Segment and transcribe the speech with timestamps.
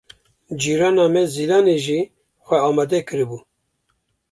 [0.61, 2.01] Cîrana me Zîlanê jî
[2.45, 3.39] xwe amade kiribû.